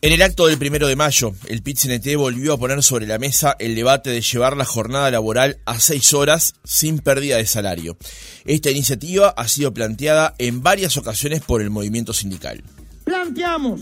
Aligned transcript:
En 0.00 0.12
el 0.12 0.22
acto 0.22 0.46
del 0.46 0.58
primero 0.58 0.86
de 0.86 0.94
mayo, 0.94 1.32
el 1.48 1.60
pit 1.62 1.80
volvió 2.16 2.52
a 2.52 2.56
poner 2.56 2.84
sobre 2.84 3.04
la 3.04 3.18
mesa 3.18 3.56
el 3.58 3.74
debate 3.74 4.10
de 4.10 4.20
llevar 4.20 4.56
la 4.56 4.64
jornada 4.64 5.10
laboral 5.10 5.58
a 5.64 5.80
seis 5.80 6.14
horas 6.14 6.54
sin 6.62 7.00
pérdida 7.00 7.36
de 7.36 7.46
salario. 7.46 7.96
Esta 8.44 8.70
iniciativa 8.70 9.30
ha 9.30 9.48
sido 9.48 9.74
planteada 9.74 10.36
en 10.38 10.62
varias 10.62 10.96
ocasiones 10.98 11.42
por 11.42 11.62
el 11.62 11.70
movimiento 11.70 12.12
sindical. 12.12 12.62
Planteamos 13.02 13.80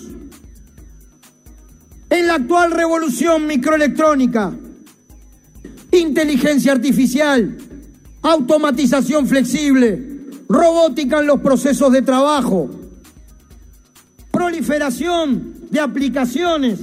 en 2.08 2.26
la 2.26 2.36
actual 2.36 2.70
revolución 2.70 3.46
microelectrónica, 3.46 4.56
inteligencia 5.92 6.72
artificial, 6.72 7.58
automatización 8.22 9.26
flexible, 9.26 10.22
robótica 10.48 11.20
en 11.20 11.26
los 11.26 11.40
procesos 11.40 11.92
de 11.92 12.00
trabajo, 12.00 12.70
proliferación 14.30 15.55
de 15.70 15.80
aplicaciones 15.80 16.80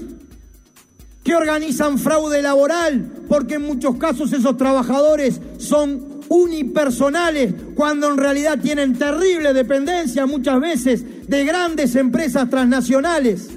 que 1.24 1.36
organizan 1.36 1.98
fraude 1.98 2.42
laboral, 2.42 3.12
porque 3.30 3.56
en 3.56 3.64
muchos 3.64 3.96
casos 3.96 4.34
esos 4.34 4.58
trabajadores 4.58 5.40
son 5.58 6.22
unipersonales, 6.28 7.54
cuando 7.76 8.10
en 8.10 8.18
realidad 8.18 8.60
tienen 8.60 8.98
terrible 8.98 9.54
dependencia 9.54 10.26
muchas 10.26 10.60
veces 10.60 11.28
de 11.28 11.46
grandes 11.46 11.96
empresas 11.96 12.50
transnacionales, 12.50 13.50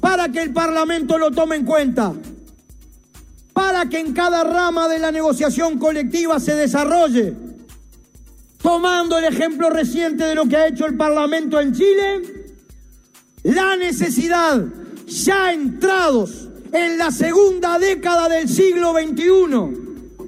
para 0.00 0.28
que 0.30 0.42
el 0.42 0.52
Parlamento 0.52 1.18
lo 1.18 1.30
tome 1.30 1.56
en 1.56 1.64
cuenta, 1.64 2.12
para 3.52 3.88
que 3.88 4.00
en 4.00 4.12
cada 4.12 4.42
rama 4.42 4.88
de 4.88 4.98
la 4.98 5.12
negociación 5.12 5.78
colectiva 5.78 6.40
se 6.40 6.56
desarrolle, 6.56 7.34
tomando 8.60 9.18
el 9.18 9.24
ejemplo 9.24 9.70
reciente 9.70 10.24
de 10.24 10.34
lo 10.34 10.46
que 10.46 10.56
ha 10.56 10.66
hecho 10.66 10.86
el 10.86 10.96
Parlamento 10.96 11.60
en 11.60 11.72
Chile, 11.72 12.43
la 13.44 13.76
necesidad, 13.76 14.64
ya 15.06 15.52
entrados 15.52 16.48
en 16.72 16.98
la 16.98 17.12
segunda 17.12 17.78
década 17.78 18.28
del 18.28 18.48
siglo 18.48 18.94
XXI, 18.94 19.28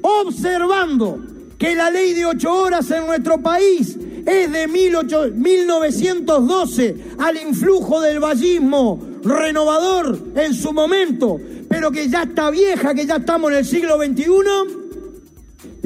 observando 0.03 1.19
que 1.59 1.75
la 1.75 1.91
ley 1.91 2.12
de 2.12 2.27
ocho 2.27 2.55
horas 2.55 2.89
en 2.91 3.06
nuestro 3.06 3.42
país 3.42 3.97
es 4.27 4.53
de 4.53 4.69
1912 4.69 6.97
al 7.19 7.39
influjo 7.39 8.00
del 8.00 8.20
vallismo 8.20 9.00
renovador 9.22 10.19
en 10.37 10.55
su 10.55 10.72
momento, 10.72 11.41
pero 11.69 11.91
que 11.91 12.09
ya 12.09 12.22
está 12.25 12.50
vieja, 12.50 12.94
que 12.94 13.06
ya 13.06 13.17
estamos 13.17 13.50
en 13.50 13.56
el 13.59 13.64
siglo 13.64 13.97
XXI, 13.97 14.27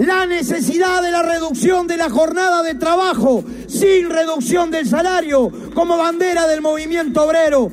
la 0.00 0.24
necesidad 0.24 1.02
de 1.02 1.10
la 1.10 1.22
reducción 1.22 1.86
de 1.86 1.98
la 1.98 2.08
jornada 2.08 2.62
de 2.62 2.74
trabajo 2.74 3.44
sin 3.68 4.08
reducción 4.08 4.70
del 4.70 4.88
salario 4.88 5.52
como 5.74 5.98
bandera 5.98 6.46
del 6.46 6.62
movimiento 6.62 7.22
obrero. 7.22 7.70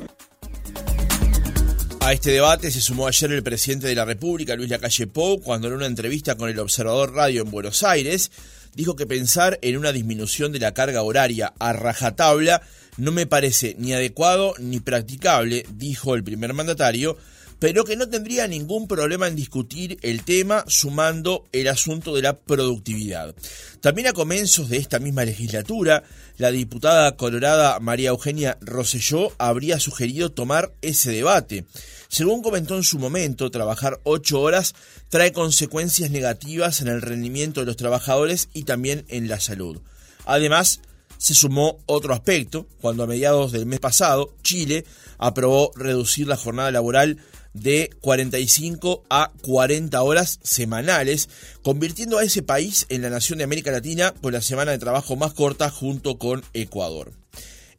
A 2.00 2.12
este 2.12 2.32
debate 2.32 2.70
se 2.70 2.82
sumó 2.82 3.06
ayer 3.06 3.32
el 3.32 3.42
presidente 3.42 3.86
de 3.86 3.94
la 3.94 4.04
República, 4.04 4.56
Luis 4.56 4.68
Lacalle 4.68 5.06
Pou, 5.06 5.40
cuando 5.40 5.68
en 5.68 5.74
una 5.74 5.86
entrevista 5.86 6.36
con 6.36 6.50
el 6.50 6.58
Observador 6.58 7.14
Radio 7.14 7.42
en 7.42 7.50
Buenos 7.50 7.82
Aires 7.82 8.30
dijo 8.74 8.94
que 8.94 9.06
pensar 9.06 9.58
en 9.62 9.78
una 9.78 9.92
disminución 9.92 10.52
de 10.52 10.58
la 10.58 10.74
carga 10.74 11.02
horaria 11.02 11.54
a 11.58 11.72
rajatabla 11.72 12.60
no 12.98 13.10
me 13.10 13.26
parece 13.26 13.74
ni 13.78 13.94
adecuado 13.94 14.52
ni 14.58 14.80
practicable, 14.80 15.64
dijo 15.70 16.14
el 16.14 16.24
primer 16.24 16.52
mandatario, 16.52 17.16
pero 17.58 17.84
que 17.84 17.96
no 17.96 18.08
tendría 18.08 18.46
ningún 18.46 18.86
problema 18.86 19.26
en 19.26 19.36
discutir 19.36 19.98
el 20.02 20.24
tema 20.24 20.64
sumando 20.68 21.44
el 21.52 21.68
asunto 21.68 22.14
de 22.14 22.22
la 22.22 22.38
productividad. 22.38 23.34
También 23.80 24.08
a 24.08 24.12
comienzos 24.12 24.68
de 24.68 24.76
esta 24.76 24.98
misma 24.98 25.24
legislatura, 25.24 26.04
la 26.36 26.50
diputada 26.50 27.16
colorada 27.16 27.80
María 27.80 28.10
Eugenia 28.10 28.58
Rosselló 28.60 29.32
habría 29.38 29.80
sugerido 29.80 30.30
tomar 30.30 30.72
ese 30.82 31.10
debate. 31.10 31.64
Según 32.08 32.42
comentó 32.42 32.76
en 32.76 32.84
su 32.84 32.98
momento, 32.98 33.50
trabajar 33.50 34.00
ocho 34.04 34.40
horas 34.40 34.74
trae 35.08 35.32
consecuencias 35.32 36.10
negativas 36.10 36.80
en 36.80 36.88
el 36.88 37.02
rendimiento 37.02 37.60
de 37.60 37.66
los 37.66 37.76
trabajadores 37.76 38.48
y 38.54 38.62
también 38.62 39.04
en 39.08 39.28
la 39.28 39.40
salud. 39.40 39.80
Además, 40.24 40.80
se 41.18 41.34
sumó 41.34 41.78
otro 41.86 42.14
aspecto, 42.14 42.66
cuando 42.80 43.02
a 43.02 43.06
mediados 43.06 43.50
del 43.50 43.66
mes 43.66 43.80
pasado 43.80 44.34
Chile 44.42 44.84
aprobó 45.18 45.72
reducir 45.74 46.28
la 46.28 46.36
jornada 46.36 46.70
laboral 46.70 47.18
de 47.60 47.90
45 48.00 49.04
a 49.10 49.32
40 49.42 50.00
horas 50.02 50.38
semanales, 50.42 51.28
convirtiendo 51.62 52.18
a 52.18 52.24
ese 52.24 52.42
país 52.42 52.86
en 52.88 53.02
la 53.02 53.10
nación 53.10 53.38
de 53.38 53.44
América 53.44 53.70
Latina 53.70 54.14
con 54.20 54.32
la 54.32 54.42
semana 54.42 54.72
de 54.72 54.78
trabajo 54.78 55.16
más 55.16 55.32
corta 55.34 55.70
junto 55.70 56.18
con 56.18 56.42
Ecuador. 56.54 57.12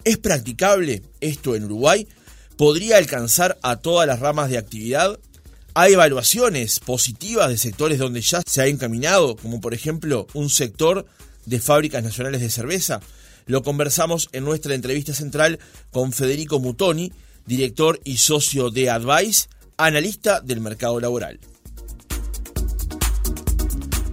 ¿Es 0.03 0.17
practicable 0.17 1.03
esto 1.19 1.55
en 1.55 1.65
Uruguay? 1.65 2.07
¿Podría 2.57 2.97
alcanzar 2.97 3.57
a 3.61 3.77
todas 3.77 4.07
las 4.07 4.19
ramas 4.19 4.49
de 4.49 4.57
actividad? 4.57 5.19
¿Hay 5.73 5.93
evaluaciones 5.93 6.79
positivas 6.79 7.49
de 7.49 7.57
sectores 7.57 7.99
donde 7.99 8.21
ya 8.21 8.41
se 8.45 8.61
ha 8.61 8.67
encaminado, 8.67 9.35
como 9.35 9.61
por 9.61 9.73
ejemplo 9.73 10.27
un 10.33 10.49
sector 10.49 11.05
de 11.45 11.59
fábricas 11.59 12.03
nacionales 12.03 12.41
de 12.41 12.49
cerveza? 12.49 13.01
Lo 13.45 13.63
conversamos 13.63 14.29
en 14.31 14.43
nuestra 14.43 14.75
entrevista 14.75 15.13
central 15.13 15.59
con 15.91 16.11
Federico 16.11 16.59
Mutoni, 16.59 17.11
director 17.45 17.99
y 18.03 18.17
socio 18.17 18.69
de 18.69 18.89
Advice, 18.89 19.47
analista 19.79 20.41
del 20.41 20.59
mercado 20.59 20.99
laboral. 20.99 21.39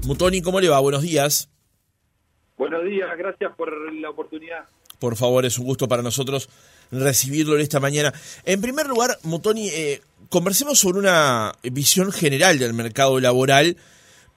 Mutoni, 0.04 0.41
¿cómo 0.41 0.60
le 0.60 0.69
va? 0.69 0.78
Buenos 0.78 1.03
días. 1.03 1.50
Buenos 2.56 2.84
días, 2.84 3.09
gracias 3.19 3.53
por 3.56 3.93
la 3.93 4.10
oportunidad. 4.10 4.65
Por 5.00 5.16
favor, 5.16 5.44
es 5.44 5.59
un 5.59 5.66
gusto 5.66 5.88
para 5.88 6.03
nosotros 6.03 6.49
recibirlo 6.93 7.56
en 7.56 7.62
esta 7.62 7.81
mañana. 7.81 8.15
En 8.44 8.60
primer 8.60 8.87
lugar, 8.87 9.19
Mutoni, 9.25 9.69
eh, 9.69 10.00
conversemos 10.31 10.78
sobre 10.78 11.00
una 11.00 11.53
visión 11.65 12.12
general 12.12 12.60
del 12.60 12.72
mercado 12.72 13.19
laboral, 13.19 13.77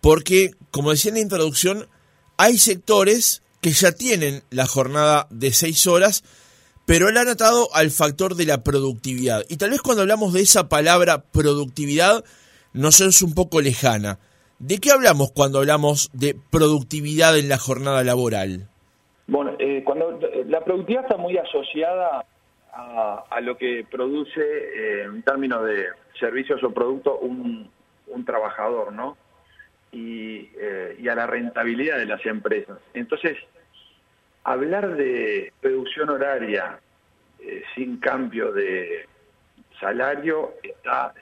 porque, 0.02 0.52
como 0.72 0.90
decía 0.90 1.10
en 1.10 1.16
la 1.16 1.22
introducción, 1.22 1.88
hay 2.38 2.58
sectores 2.58 3.44
que 3.62 3.72
ya 3.72 3.92
tienen 3.92 4.42
la 4.50 4.66
jornada 4.66 5.28
de 5.30 5.54
seis 5.54 5.86
horas, 5.86 6.24
pero 6.90 7.08
él 7.08 7.18
ha 7.18 7.24
notado 7.24 7.68
al 7.76 7.92
factor 7.92 8.34
de 8.34 8.48
la 8.48 8.64
productividad. 8.64 9.44
Y 9.48 9.58
tal 9.58 9.70
vez 9.70 9.80
cuando 9.80 10.02
hablamos 10.02 10.34
de 10.34 10.42
esa 10.42 10.70
palabra 10.70 11.22
productividad 11.32 12.24
nos 12.74 13.00
es 13.00 13.22
un 13.22 13.36
poco 13.36 13.62
lejana. 13.62 14.18
¿De 14.58 14.80
qué 14.80 14.90
hablamos 14.90 15.32
cuando 15.32 15.60
hablamos 15.60 16.10
de 16.14 16.36
productividad 16.50 17.38
en 17.38 17.48
la 17.48 17.60
jornada 17.60 18.04
laboral? 18.04 18.70
Bueno, 19.28 19.56
eh, 19.60 19.84
cuando 19.86 20.20
la 20.48 20.62
productividad 20.62 21.04
está 21.04 21.18
muy 21.18 21.38
asociada 21.38 22.26
a, 22.74 23.40
lo 23.40 23.56
que 23.56 23.86
produce 23.92 24.42
eh, 24.42 25.04
en 25.04 25.22
términos 25.22 25.64
de 25.66 25.86
servicios 26.20 26.64
o 26.64 26.72
productos 26.72 27.20
un, 27.22 27.70
trabajador, 28.26 28.94
¿no? 28.94 29.16
Eh, 29.92 30.98
y 31.00 31.08
a 31.08 31.14
la 31.14 31.28
rentabilidad 31.28 32.00
de 32.00 32.08
las 32.08 32.26
empresas. 32.26 32.80
Entonces, 32.96 33.38
hablar 34.44 34.96
de 34.96 35.54
reducción 35.62 36.10
horaria 36.10 36.80
eh, 37.40 37.64
sin 37.76 37.98
cambio 37.98 38.52
de 38.52 39.08
salario 39.80 40.56
está 40.62 41.14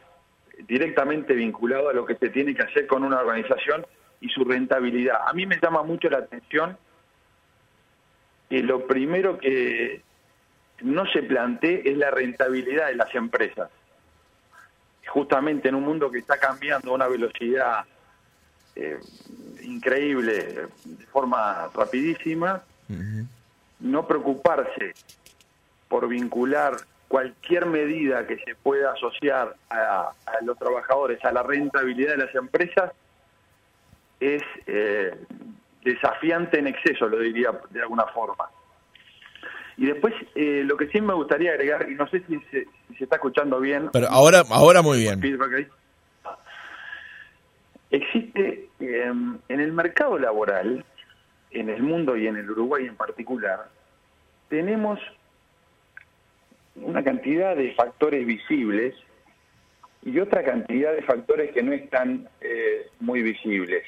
directamente 0.68 1.34
vinculado 1.34 1.90
a 1.90 1.94
lo 1.94 2.06
que 2.06 2.16
se 2.16 2.30
tiene 2.30 2.56
que 2.56 2.64
hacer 2.64 2.88
con 2.88 3.04
una 3.04 3.20
organización 3.20 3.86
y 4.20 4.30
su 4.30 4.44
rentabilidad. 4.44 5.20
A 5.28 5.34
mí 5.34 5.46
me 5.46 5.60
llama 5.60 5.84
mucho 5.84 6.10
la 6.10 6.20
atención 6.20 6.78
que 8.50 8.64
lo 8.64 8.88
primero 8.88 9.38
que 9.38 10.02
no 10.82 11.06
se 11.08 11.24
plantee 11.24 11.84
es 11.86 11.98
la 11.98 12.12
rentabilidad 12.12 12.88
de 12.88 12.96
las 12.96 13.14
empresas. 13.14 13.70
Justamente 15.08 15.70
en 15.70 15.76
un 15.76 15.84
mundo 15.84 16.12
que 16.12 16.20
está 16.20 16.38
cambiando 16.38 16.92
a 16.92 16.96
una 16.96 17.08
velocidad 17.08 17.86
eh, 18.76 19.00
increíble, 19.64 20.68
de 20.86 21.06
forma 21.08 21.70
rapidísima, 21.74 22.64
no 23.80 24.08
preocuparse 24.08 24.94
por 25.88 26.08
vincular 26.08 26.78
cualquier 27.08 27.66
medida 27.66 28.28
que 28.28 28.38
se 28.40 28.56
pueda 28.56 28.92
asociar 28.92 29.56
a, 29.70 30.12
los 30.44 30.58
trabajadores 30.58 31.24
a 31.24 31.32
la 31.32 31.44
rentabilidad 31.44 32.12
de 32.12 32.26
las 32.26 32.36
empresas 32.36 32.92
es 34.20 34.44
eh, 34.66 35.16
desafiante 35.84 36.60
en 36.60 36.68
exceso, 36.68 37.08
lo 37.08 37.20
diría 37.20 37.52
de 37.70 37.82
alguna 37.82 38.06
forma. 38.08 38.50
Y 39.78 39.86
después, 39.86 40.14
eh, 40.34 40.64
lo 40.66 40.76
que 40.76 40.88
sí 40.88 41.00
me 41.00 41.14
gustaría 41.14 41.52
agregar, 41.52 41.90
y 41.90 41.94
no 41.94 42.08
sé 42.08 42.24
si 42.28 42.40
se, 42.50 42.68
está 43.00 43.18
escuchando 43.18 43.60
bien. 43.60 43.90
Pero 43.94 44.08
ahora, 44.10 44.44
ahora 44.50 44.82
muy 44.82 45.00
bien. 45.00 45.22
Existe 47.92 48.70
eh, 48.80 49.14
en 49.48 49.60
el 49.60 49.72
mercado 49.72 50.18
laboral 50.18 50.84
en 51.52 51.70
el 51.70 51.82
mundo 51.84 52.16
y 52.18 52.28
en 52.28 52.38
el 52.38 52.50
Uruguay 52.50 52.86
en 52.86 52.96
particular, 52.96 53.70
tenemos 54.50 55.00
una 56.76 57.04
cantidad 57.04 57.56
de 57.56 57.74
factores 57.74 58.26
visibles 58.26 58.96
y 60.04 60.20
otra 60.20 60.44
cantidad 60.44 60.94
de 60.94 61.02
factores 61.02 61.52
que 61.52 61.64
no 61.64 61.74
están 61.74 62.30
eh, 62.42 62.88
muy 63.00 63.22
visibles. 63.22 63.84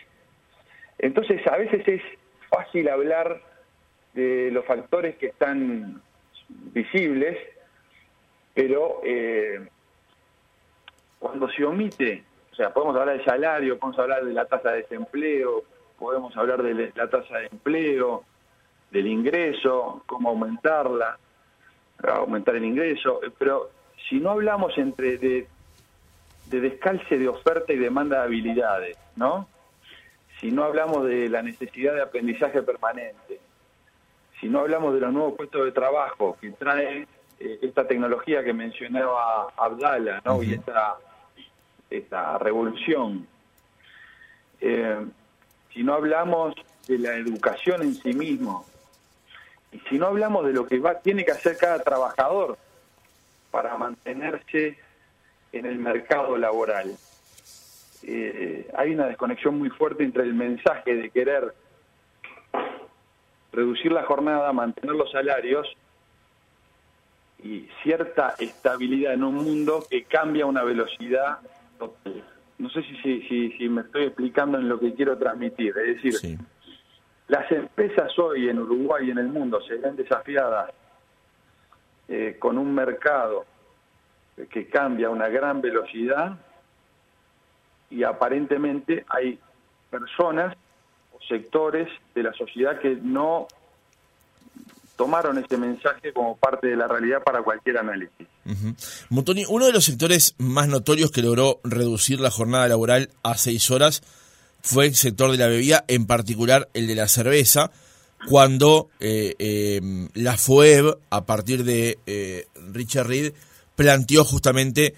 Entonces, 0.98 1.46
a 1.48 1.58
veces 1.58 1.88
es 1.88 2.02
fácil 2.50 2.90
hablar 2.90 3.42
de 4.14 4.50
los 4.52 4.66
factores 4.66 5.16
que 5.16 5.28
están 5.28 6.02
visibles, 6.50 7.38
pero 8.54 9.02
eh, 9.06 9.68
cuando 11.20 11.50
se 11.50 11.64
omite, 11.64 12.24
o 12.52 12.56
sea, 12.56 12.74
podemos 12.74 12.98
hablar 12.98 13.18
de 13.18 13.24
salario, 13.24 13.80
podemos 13.80 14.00
hablar 14.00 14.26
de 14.26 14.34
la 14.34 14.46
tasa 14.46 14.72
de 14.72 14.82
desempleo, 14.82 15.64
podemos 16.00 16.36
hablar 16.38 16.64
de 16.64 16.92
la 16.96 17.10
tasa 17.10 17.38
de 17.38 17.48
empleo, 17.48 18.24
del 18.92 19.08
ingreso, 19.08 20.04
cómo 20.06 20.30
aumentarla, 20.30 21.20
aumentar 22.08 22.56
el 22.56 22.66
ingreso, 22.66 23.20
pero 23.38 23.70
si 24.08 24.20
no 24.20 24.32
hablamos 24.32 24.78
entre 24.78 25.18
de, 25.18 25.48
de 26.48 26.62
descalce 26.62 27.18
de 27.18 27.28
oferta 27.28 27.74
y 27.74 27.78
demanda 27.78 28.20
de 28.20 28.24
habilidades, 28.24 28.98
¿no? 29.16 29.48
Si 30.40 30.52
no 30.52 30.64
hablamos 30.64 31.06
de 31.06 31.28
la 31.28 31.42
necesidad 31.42 31.94
de 31.94 32.02
aprendizaje 32.02 32.64
permanente, 32.64 33.40
si 34.40 34.48
no 34.48 34.60
hablamos 34.60 34.94
de 34.94 35.02
los 35.02 35.12
nuevos 35.12 35.34
puestos 35.36 35.66
de 35.66 35.72
trabajo 35.74 36.38
que 36.40 36.52
trae 36.52 37.06
eh, 37.40 37.60
esta 37.62 37.86
tecnología 37.86 38.44
que 38.44 38.54
mencionaba 38.54 39.50
Abdala, 39.58 40.22
¿no? 40.24 40.42
Y 40.42 40.54
esta, 40.54 40.96
esta 41.90 42.38
revolución. 42.38 43.28
Eh, 44.62 45.06
si 45.80 45.86
no 45.86 45.94
hablamos 45.94 46.56
de 46.90 46.98
la 46.98 47.16
educación 47.16 47.82
en 47.84 47.96
sí 47.96 48.12
mismo, 48.12 48.66
y 49.72 49.80
si 49.88 49.98
no 49.98 50.08
hablamos 50.08 50.46
de 50.46 50.52
lo 50.52 50.68
que 50.68 50.78
va, 50.78 51.00
tiene 51.00 51.24
que 51.24 51.32
hacer 51.32 51.56
cada 51.56 51.80
trabajador 51.80 52.58
para 53.50 53.78
mantenerse 53.78 54.78
en 55.54 55.66
el 55.66 55.80
mercado 55.80 56.36
laboral, 56.36 56.98
eh, 58.04 58.70
hay 58.76 58.94
una 58.94 59.06
desconexión 59.06 59.58
muy 59.58 59.70
fuerte 59.70 60.04
entre 60.04 60.24
el 60.24 60.34
mensaje 60.34 60.96
de 60.96 61.10
querer 61.12 61.56
reducir 63.54 63.94
la 63.94 64.04
jornada, 64.04 64.52
mantener 64.52 64.98
los 64.98 65.10
salarios 65.10 65.66
y 67.42 67.70
cierta 67.84 68.36
estabilidad 68.38 69.14
en 69.14 69.24
un 69.24 69.36
mundo 69.36 69.86
que 69.90 70.04
cambia 70.04 70.44
a 70.44 70.48
una 70.48 70.66
velocidad 70.66 71.40
total. 71.78 72.26
No 72.60 72.70
sé 72.70 72.84
si, 72.84 73.22
si, 73.22 73.52
si, 73.52 73.70
me 73.70 73.82
estoy 73.82 74.04
explicando 74.04 74.58
en 74.58 74.70
lo 74.70 74.80
que 74.80 74.94
quiero 74.94 75.18
transmitir. 75.18 75.74
Es 75.78 76.04
decir, 76.04 76.38
las 77.28 77.50
empresas 77.52 78.18
hoy 78.20 78.50
en 78.50 78.60
Uruguay 78.60 79.08
y 79.08 79.12
en 79.12 79.18
el 79.18 79.30
mundo 79.30 79.62
se 79.62 79.76
ven 79.76 79.96
desafiadas 79.96 80.72
eh, 82.08 82.38
con 82.38 82.58
un 82.58 82.74
mercado 82.74 83.46
que 84.50 84.68
cambia 84.68 85.08
a 85.08 85.10
una 85.12 85.28
gran 85.30 85.62
velocidad 85.62 86.38
y 87.90 88.04
aparentemente 88.04 89.06
hay 89.10 89.40
personas 89.90 90.56
o 91.14 91.22
sectores 91.28 91.90
de 92.14 92.24
la 92.24 92.34
sociedad 92.34 92.80
que 92.80 92.98
no 93.02 93.48
tomaron 95.00 95.38
ese 95.38 95.56
mensaje 95.56 96.12
como 96.12 96.36
parte 96.36 96.68
de 96.68 96.76
la 96.76 96.86
realidad 96.86 97.24
para 97.24 97.42
cualquier 97.42 97.78
análisis. 97.78 98.28
Montoni, 99.08 99.46
uno 99.48 99.66
de 99.66 99.72
los 99.72 99.86
sectores 99.86 100.36
más 100.38 100.68
notorios 100.68 101.10
que 101.10 101.22
logró 101.22 101.62
reducir 101.64 102.20
la 102.20 102.30
jornada 102.30 102.68
laboral 102.68 103.10
a 103.24 103.38
seis 103.38 103.72
horas 103.72 104.04
fue 104.62 104.88
el 104.88 104.96
sector 104.96 105.32
de 105.32 105.38
la 105.38 105.48
bebida, 105.48 105.86
en 105.88 106.06
particular 106.06 106.68
el 106.74 106.88
de 106.88 106.96
la 106.96 107.08
cerveza, 107.08 107.72
cuando 108.28 108.90
eh, 109.00 109.36
eh, 109.40 109.80
la 110.16 110.36
FUEB, 110.36 110.98
a 111.10 111.26
partir 111.26 111.64
de 111.64 111.98
eh, 112.06 112.48
Richard 112.74 113.08
Reed, 113.08 113.32
planteó 113.78 114.26
justamente 114.26 114.96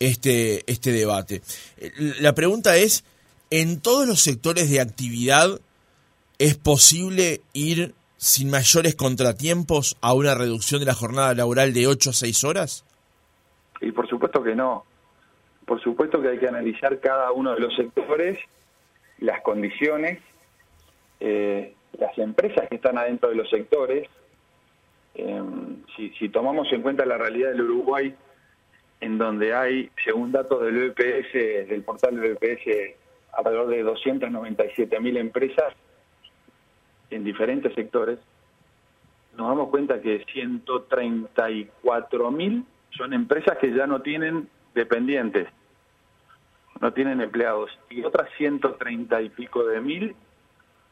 este, 0.00 0.64
este 0.66 0.90
debate. 0.90 1.42
La 2.18 2.34
pregunta 2.34 2.76
es, 2.76 3.04
¿en 3.50 3.78
todos 3.78 4.08
los 4.08 4.20
sectores 4.20 4.68
de 4.68 4.80
actividad 4.80 5.60
es 6.38 6.56
posible 6.56 7.40
ir 7.52 7.94
sin 8.24 8.50
mayores 8.50 8.96
contratiempos 8.96 9.98
a 10.00 10.14
una 10.14 10.34
reducción 10.34 10.80
de 10.80 10.86
la 10.86 10.94
jornada 10.94 11.34
laboral 11.34 11.74
de 11.74 11.86
8 11.86 12.08
a 12.08 12.12
6 12.14 12.44
horas? 12.44 12.86
Y 13.82 13.92
por 13.92 14.08
supuesto 14.08 14.42
que 14.42 14.54
no. 14.54 14.86
Por 15.66 15.78
supuesto 15.82 16.22
que 16.22 16.28
hay 16.28 16.38
que 16.38 16.48
analizar 16.48 16.98
cada 17.00 17.32
uno 17.32 17.52
de 17.52 17.60
los 17.60 17.76
sectores, 17.76 18.38
las 19.18 19.42
condiciones, 19.42 20.22
eh, 21.20 21.74
las 21.98 22.16
empresas 22.16 22.66
que 22.70 22.76
están 22.76 22.96
adentro 22.96 23.28
de 23.28 23.34
los 23.34 23.50
sectores. 23.50 24.08
Eh, 25.16 25.42
si, 25.94 26.08
si 26.18 26.30
tomamos 26.30 26.72
en 26.72 26.80
cuenta 26.80 27.04
la 27.04 27.18
realidad 27.18 27.50
del 27.50 27.60
Uruguay, 27.60 28.14
en 29.02 29.18
donde 29.18 29.54
hay, 29.54 29.90
según 30.02 30.32
datos 30.32 30.62
del 30.62 30.92
BPS, 30.92 31.68
del 31.68 31.82
portal 31.82 32.18
del 32.18 32.36
BPS, 32.36 32.96
alrededor 33.36 33.68
de 33.68 33.82
297 33.82 34.98
mil 35.00 35.18
empresas 35.18 35.74
en 37.14 37.24
diferentes 37.24 37.74
sectores, 37.74 38.18
nos 39.36 39.48
damos 39.48 39.68
cuenta 39.68 40.00
que 40.00 40.24
134 40.32 42.30
mil 42.30 42.64
son 42.90 43.12
empresas 43.12 43.58
que 43.58 43.72
ya 43.72 43.86
no 43.86 44.00
tienen 44.02 44.48
dependientes, 44.74 45.48
no 46.80 46.92
tienen 46.92 47.20
empleados, 47.20 47.70
y 47.90 48.02
otras 48.04 48.28
130 48.36 49.22
y 49.22 49.28
pico 49.30 49.64
de 49.64 49.80
mil 49.80 50.14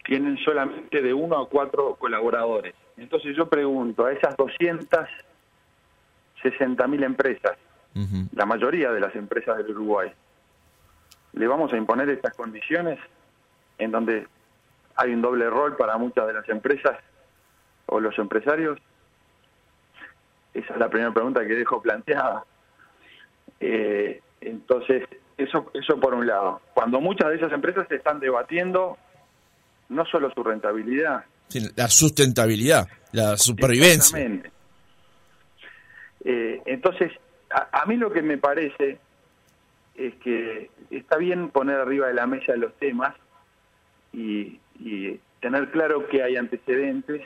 tienen 0.04 0.36
solamente 0.38 1.02
de 1.02 1.14
uno 1.14 1.40
a 1.40 1.48
cuatro 1.48 1.94
colaboradores. 1.96 2.74
Entonces 2.96 3.36
yo 3.36 3.48
pregunto, 3.48 4.06
a 4.06 4.12
esas 4.12 4.36
260 4.36 6.88
mil 6.88 7.04
empresas, 7.04 7.56
la 8.34 8.46
mayoría 8.46 8.90
de 8.90 9.00
las 9.00 9.14
empresas 9.14 9.58
del 9.58 9.70
Uruguay. 9.70 10.10
¿Le 11.34 11.46
vamos 11.46 11.70
a 11.72 11.76
imponer 11.76 12.08
estas 12.08 12.34
condiciones 12.34 12.98
en 13.78 13.90
donde 13.90 14.26
hay 14.96 15.12
un 15.12 15.22
doble 15.22 15.48
rol 15.48 15.76
para 15.76 15.96
muchas 15.98 16.26
de 16.26 16.32
las 16.34 16.48
empresas 16.48 16.98
o 17.86 18.00
los 18.00 18.18
empresarios? 18.18 18.78
Esa 20.54 20.74
es 20.74 20.78
la 20.78 20.88
primera 20.88 21.12
pregunta 21.12 21.40
que 21.46 21.54
dejo 21.54 21.80
planteada. 21.80 22.44
Eh, 23.60 24.20
entonces, 24.40 25.08
eso, 25.36 25.70
eso 25.74 25.98
por 25.98 26.14
un 26.14 26.26
lado. 26.26 26.60
Cuando 26.74 27.00
muchas 27.00 27.30
de 27.30 27.36
esas 27.36 27.52
empresas 27.52 27.86
se 27.88 27.96
están 27.96 28.20
debatiendo 28.20 28.98
no 29.88 30.04
solo 30.06 30.30
su 30.32 30.42
rentabilidad, 30.42 31.24
la 31.76 31.88
sustentabilidad, 31.88 32.88
la 33.12 33.36
supervivencia. 33.36 34.18
Eh, 36.24 36.62
entonces, 36.66 37.12
a, 37.50 37.84
mí 37.86 37.96
lo 37.96 38.12
que 38.12 38.22
me 38.22 38.38
parece 38.38 38.98
es 39.94 40.14
que 40.16 40.70
está 40.90 41.16
bien 41.18 41.50
poner 41.50 41.76
arriba 41.76 42.06
de 42.06 42.14
la 42.14 42.26
mesa 42.26 42.56
los 42.56 42.74
temas 42.78 43.14
y, 44.12 44.60
tener 45.40 45.70
claro 45.70 46.06
que 46.08 46.22
hay 46.22 46.36
antecedentes, 46.36 47.22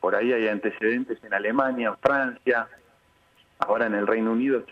por 0.00 0.14
ahí 0.14 0.32
hay 0.32 0.48
antecedentes 0.48 1.22
en 1.24 1.34
Alemania, 1.34 1.88
en 1.88 1.96
Francia, 1.96 2.68
ahora 3.58 3.86
en 3.86 3.94
el 3.94 4.06
Reino 4.06 4.32
Unido 4.32 4.64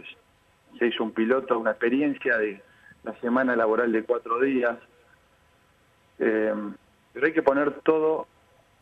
se 0.78 0.86
hizo 0.86 1.04
un 1.04 1.12
piloto, 1.12 1.58
una 1.58 1.70
experiencia 1.70 2.36
de 2.36 2.60
la 3.02 3.14
semana 3.20 3.56
laboral 3.56 3.92
de 3.92 4.04
cuatro 4.04 4.40
días, 4.40 4.76
eh, 6.18 6.54
pero 7.12 7.26
hay 7.26 7.32
que 7.32 7.42
poner 7.42 7.80
todo 7.80 8.26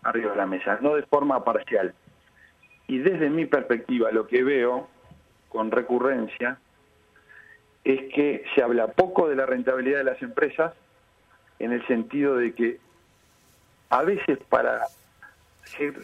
arriba 0.03 0.31
de 0.33 0.37
la 0.37 0.47
mesa, 0.47 0.79
no 0.81 0.95
de 0.95 1.03
forma 1.03 1.45
parcial. 1.45 1.95
Y 2.87 2.99
desde 2.99 3.31
mi 3.31 3.47
perspectiva, 3.47 4.11
lo 4.11 4.27
que 4.27 4.43
veo 4.43 4.89
con 5.49 5.71
recurrencia 5.71 6.59
es 7.85 8.13
que 8.15 8.45
se 8.55 8.63
habla 8.63 8.89
poco 8.89 9.29
de 9.29 9.37
la 9.37 9.47
rentabilidad 9.47 9.99
de 9.99 10.05
las 10.05 10.23
empresas 10.23 10.73
en 11.59 11.73
el 11.73 11.87
sentido 11.87 12.37
de 12.37 12.55
que 12.55 12.81
a 13.93 14.03
veces 14.05 14.39
para 14.49 14.87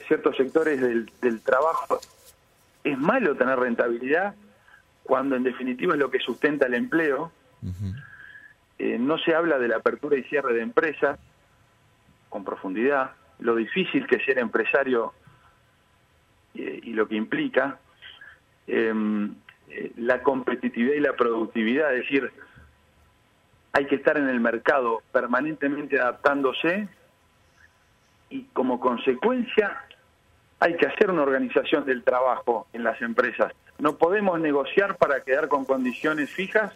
ciertos 0.07 0.37
sectores 0.37 0.79
del, 0.79 1.41
trabajo 1.41 1.99
es 2.85 2.99
malo 2.99 3.35
tener 3.35 3.59
rentabilidad 3.59 4.35
cuando 5.05 5.37
en 5.37 5.43
definitiva 5.43 5.95
es 5.95 5.99
lo 5.99 6.11
que 6.11 6.21
sustenta 6.21 6.67
el 6.67 6.75
empleo. 6.75 7.33
Eh, 8.79 8.99
no 8.99 9.17
se 9.17 9.35
habla 9.35 9.59
de 9.59 9.69
la 9.69 9.77
apertura 9.77 10.19
y 10.19 10.23
cierre 10.25 10.53
de 10.53 10.61
empresas 10.61 11.19
con 12.29 12.45
profundidad, 12.45 13.13
lo 13.39 13.57
difícil 13.57 14.07
que 14.07 14.17
es 14.17 14.25
ser 14.27 14.39
empresario 14.39 15.15
eh, 16.55 16.81
y 16.83 16.93
lo 16.93 17.09
que 17.09 17.17
implica. 17.17 17.79
Em, 18.67 19.35
eh, 19.71 19.93
la 19.97 20.23
competitividad 20.23 20.95
y 20.95 21.01
la 21.01 21.15
productividad, 21.15 21.95
es 21.95 22.03
decir, 22.03 22.31
hay 23.73 23.87
que 23.87 23.95
estar 23.95 24.19
en 24.19 24.29
el 24.29 24.41
mercado 24.41 25.03
permanentemente 25.11 25.99
adaptándose 25.99 26.89
y 28.31 28.45
como 28.53 28.81
consecuencia 28.81 29.85
hay 30.61 30.77
que 30.77 30.87
hacer 30.87 31.11
una 31.11 31.23
organización 31.23 31.85
del 31.85 32.03
trabajo 32.03 32.67
en 32.73 32.83
las 32.83 33.01
empresas. 33.01 33.53
No 33.79 33.97
podemos 33.97 34.41
negociar 34.41 34.97
para 34.97 35.23
quedar 35.23 35.49
con 35.49 35.65
condiciones 35.65 36.31
fijas 36.31 36.73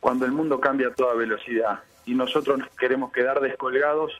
cuando 0.00 0.24
el 0.24 0.32
mundo 0.32 0.60
cambia 0.60 0.88
a 0.88 0.94
toda 0.94 1.14
velocidad 1.14 1.80
y 2.04 2.14
nosotros 2.14 2.60
queremos 2.78 3.12
quedar 3.12 3.40
descolgados 3.40 4.12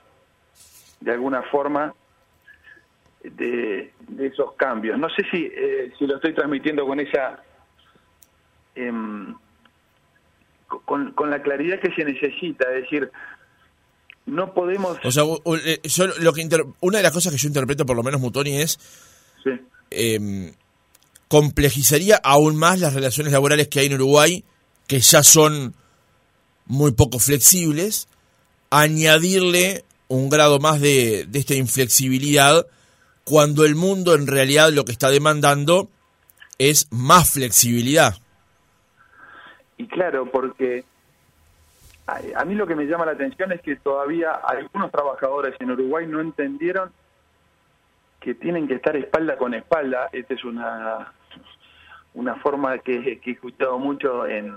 de 1.00 1.12
alguna 1.12 1.42
forma 1.42 1.94
de, 3.22 3.92
esos 4.18 4.54
cambios. 4.54 4.98
No 4.98 5.08
sé 5.10 5.24
si, 5.30 5.50
eh, 5.52 5.92
si 5.98 6.06
lo 6.06 6.16
estoy 6.16 6.34
transmitiendo 6.34 6.86
con 6.86 7.00
esa... 7.00 7.42
Em, 8.74 9.34
con, 10.84 11.12
con 11.12 11.30
la 11.30 11.40
claridad 11.40 11.78
que 11.78 11.94
se 11.94 12.04
necesita, 12.04 12.68
es 12.72 12.82
decir, 12.82 13.10
no 14.26 14.52
podemos... 14.52 14.98
O 15.04 15.10
sea, 15.10 15.22
eh, 15.64 15.80
lo 16.20 16.32
que 16.32 16.48
una 16.80 16.98
de 16.98 17.02
las 17.02 17.12
cosas 17.12 17.32
que 17.32 17.38
yo 17.38 17.48
interpreto, 17.48 17.86
por 17.86 17.96
lo 17.96 18.02
menos 18.02 18.20
Mutoni, 18.20 18.60
es... 18.60 18.78
Em, 19.90 20.52
complejizaría 21.28 22.16
aún 22.16 22.56
más 22.56 22.80
las 22.80 22.94
relaciones 22.94 23.32
laborales 23.32 23.68
que 23.68 23.80
hay 23.80 23.86
en 23.86 23.94
Uruguay, 23.94 24.44
que 24.88 24.98
ya 24.98 25.22
son 25.22 25.74
muy 26.66 26.92
poco 26.92 27.20
flexibles, 27.20 28.08
añadirle 28.70 29.84
un 30.08 30.28
grado 30.28 30.58
más 30.58 30.80
de, 30.80 31.26
de 31.28 31.38
esta 31.38 31.54
inflexibilidad 31.54 32.66
cuando 33.24 33.64
el 33.64 33.74
mundo 33.74 34.14
en 34.14 34.26
realidad 34.26 34.70
lo 34.72 34.84
que 34.84 34.92
está 34.92 35.10
demandando 35.10 35.88
es 36.58 36.88
más 36.90 37.30
flexibilidad. 37.30 38.16
Y 39.78 39.86
claro, 39.88 40.30
porque 40.30 40.84
a, 42.06 42.44
mí 42.44 42.54
lo 42.54 42.66
que 42.66 42.76
me 42.76 42.86
llama 42.86 43.06
la 43.06 43.12
atención 43.12 43.50
es 43.52 43.60
que 43.62 43.76
todavía 43.76 44.32
algunos 44.32 44.92
trabajadores 44.92 45.54
en 45.60 45.72
Uruguay 45.72 46.06
no 46.06 46.20
entendieron 46.20 46.92
que 48.20 48.34
tienen 48.34 48.68
que 48.68 48.74
estar 48.74 48.96
espalda 48.96 49.36
con 49.36 49.54
espalda. 49.54 50.08
Esta 50.12 50.34
es 50.34 50.44
una, 50.44 51.12
una 52.14 52.36
forma 52.36 52.78
que, 52.78 53.20
he 53.24 53.30
escuchado 53.30 53.78
mucho 53.78 54.26
en, 54.26 54.56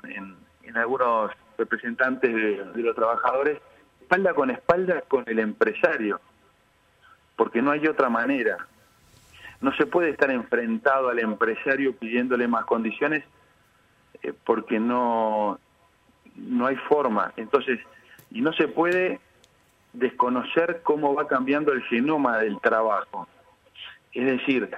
en, 0.64 0.78
algunos 0.78 1.32
representantes 1.58 2.32
de 2.32 2.82
los 2.84 2.96
trabajadores, 2.96 3.60
espalda 4.00 4.36
con 4.36 4.52
espalda 4.52 5.02
con 5.08 5.24
el 5.26 5.40
empresario, 5.40 6.22
porque 7.36 7.64
no 7.64 7.72
hay 7.72 7.88
otra 7.88 8.10
manera. 8.10 8.68
No 9.62 9.74
se 9.74 9.88
puede 9.88 10.12
estar 10.12 10.30
enfrentado 10.30 11.10
al 11.10 11.18
empresario 11.18 11.96
pidiéndole 11.96 12.48
más 12.48 12.66
condiciones 12.66 13.24
eh, 14.22 14.34
porque 14.46 14.80
no, 14.80 15.60
no 16.48 16.68
hay 16.68 16.76
forma. 16.76 17.34
Entonces, 17.38 17.80
y 18.32 18.42
no 18.42 18.54
se 18.54 18.68
puede 18.68 19.20
desconocer 19.94 20.82
cómo 20.84 21.16
va 21.16 21.28
cambiando 21.28 21.72
el 21.72 21.82
genoma 21.84 22.38
del 22.38 22.60
trabajo. 22.60 23.28
Es 24.14 24.26
decir, 24.26 24.70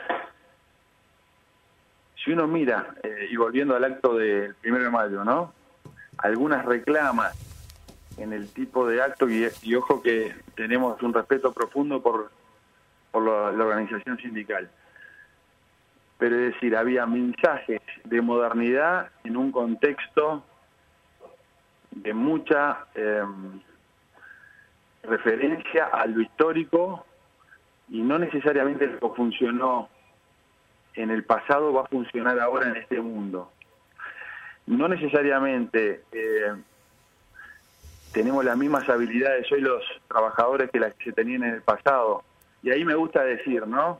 si 2.23 2.31
uno 2.31 2.47
mira, 2.47 2.95
eh, 3.03 3.27
y 3.29 3.35
volviendo 3.35 3.75
al 3.75 3.83
acto 3.83 4.15
del 4.15 4.55
primero 4.55 4.85
de 4.85 4.89
mayo, 4.89 5.23
¿no? 5.23 5.53
Algunas 6.17 6.65
reclamas 6.65 7.35
en 8.17 8.33
el 8.33 8.51
tipo 8.53 8.87
de 8.87 9.01
acto, 9.01 9.27
y, 9.29 9.75
ojo 9.75 10.01
que 10.01 10.35
tenemos 10.55 11.01
un 11.01 11.13
respeto 11.13 11.51
profundo 11.53 12.01
por, 12.01 12.29
por 13.11 13.23
la 13.23 13.63
organización 13.63 14.17
sindical 14.17 14.69
pero 16.21 16.35
es 16.35 16.53
decir, 16.53 16.75
había 16.77 17.07
mensajes 17.07 17.81
de 18.03 18.21
modernidad 18.21 19.09
en 19.23 19.35
un 19.37 19.51
contexto 19.51 20.43
de 21.91 22.13
mucha 22.13 22.85
em, 22.95 23.61
referencia 25.03 25.85
a 25.85 26.05
lo 26.05 26.21
histórico 26.21 27.05
y 27.89 28.01
no 28.01 28.17
necesariamente 28.19 28.87
lo 28.87 28.99
que 28.99 29.15
funcionó 29.15 29.89
en 30.93 31.09
el 31.09 31.23
pasado 31.23 31.73
va 31.73 31.83
a 31.83 31.87
funcionar 31.87 32.39
ahora 32.39 32.69
en 32.69 32.77
este 32.77 32.99
mundo. 32.99 33.51
No 34.67 34.87
necesariamente 34.87 36.03
eh, 36.11 36.53
tenemos 38.13 38.43
las 38.45 38.57
mismas 38.57 38.87
habilidades 38.89 39.51
hoy 39.51 39.61
los 39.61 39.83
trabajadores 40.07 40.69
que 40.71 40.79
las 40.79 40.93
que 40.95 41.05
se 41.05 41.13
tenían 41.13 41.43
en 41.43 41.55
el 41.55 41.61
pasado. 41.61 42.23
Y 42.63 42.69
ahí 42.69 42.85
me 42.85 42.95
gusta 42.95 43.23
decir, 43.23 43.65
¿no? 43.67 43.99